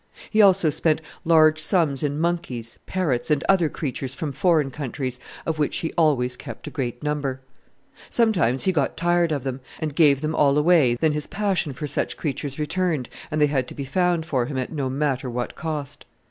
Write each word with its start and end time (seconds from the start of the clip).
He 0.31 0.41
also 0.41 0.71
spent 0.71 0.99
large 1.25 1.59
sums 1.59 2.01
in 2.01 2.19
monkeys, 2.19 2.79
parrots, 2.87 3.29
and 3.29 3.43
other 3.47 3.69
creatures 3.69 4.15
from 4.15 4.31
foreign 4.31 4.71
countries, 4.71 5.19
of 5.45 5.59
which 5.59 5.77
he 5.77 5.93
always 5.95 6.35
kept 6.35 6.65
a 6.65 6.71
great 6.71 7.03
number. 7.03 7.39
Sometimes 8.09 8.63
he 8.63 8.71
got 8.71 8.97
tired 8.97 9.31
of 9.31 9.43
them, 9.43 9.61
and 9.79 9.93
gave 9.93 10.21
them 10.21 10.33
all 10.33 10.57
away 10.57 10.95
then 10.95 11.11
his 11.11 11.27
passion 11.27 11.71
for 11.71 11.85
such 11.85 12.17
creatures 12.17 12.57
returned, 12.57 13.09
and 13.29 13.39
they 13.39 13.45
had 13.45 13.67
to 13.67 13.75
be 13.75 13.85
found 13.85 14.25
for 14.25 14.47
him 14.47 14.57
at 14.57 14.71
no 14.71 14.89
matter 14.89 15.29
what 15.29 15.53
cost. 15.55 16.05